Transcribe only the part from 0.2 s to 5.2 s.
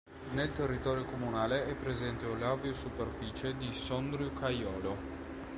Nel territorio comunale è presente l'Aviosuperfice di Sondrio-Caiolo.